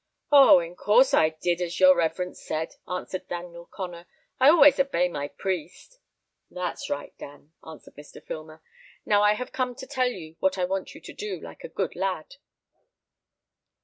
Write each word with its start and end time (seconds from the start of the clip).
"Oh! 0.31 0.57
in 0.59 0.75
course 0.75 1.13
I 1.13 1.29
did 1.29 1.61
as 1.61 1.79
your 1.79 1.95
reverence 1.95 2.41
said," 2.41 2.73
answered 2.87 3.27
Daniel 3.27 3.67
Connor. 3.67 4.07
"I 4.39 4.49
always 4.49 4.79
obey 4.79 5.07
my 5.09 5.27
priest." 5.27 5.99
"That's 6.49 6.89
right, 6.89 7.15
Dan," 7.19 7.53
answered 7.63 7.93
Mr. 7.95 8.19
Filmer. 8.25 8.63
"Now 9.05 9.21
I 9.21 9.35
have 9.35 9.51
come 9.51 9.75
to 9.75 9.85
tell 9.85 10.09
you 10.09 10.37
what 10.39 10.57
I 10.57 10.65
want 10.65 10.95
you 10.95 11.01
to 11.01 11.13
do, 11.13 11.39
like 11.39 11.63
a 11.63 11.69
good 11.69 11.95
lad." 11.95 12.37